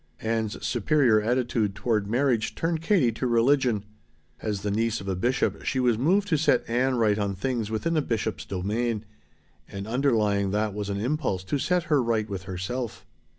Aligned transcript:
Ann's 0.23 0.65
superior 0.65 1.21
attitude 1.21 1.75
toward 1.75 2.07
marriage 2.07 2.55
turned 2.55 2.81
Katie 2.81 3.11
to 3.11 3.27
religion. 3.27 3.85
As 4.41 4.63
the 4.63 4.71
niece 4.71 4.99
of 4.99 5.07
a 5.07 5.15
bishop 5.15 5.63
she 5.63 5.79
was 5.79 5.95
moved 5.95 6.27
to 6.29 6.39
set 6.39 6.67
Ann 6.67 6.95
right 6.95 7.19
on 7.19 7.35
things 7.35 7.69
within 7.69 7.95
a 7.95 8.01
bishop's 8.01 8.45
domain. 8.45 9.05
And 9.69 9.85
underlying 9.85 10.49
that 10.49 10.73
was 10.73 10.89
an 10.89 10.99
impulse 10.99 11.43
to 11.43 11.59
set 11.59 11.83
her 11.83 12.01
right 12.01 12.27
with 12.27 12.45
herself. 12.49 13.05